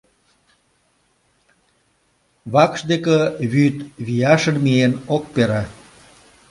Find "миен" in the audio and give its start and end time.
4.65-4.93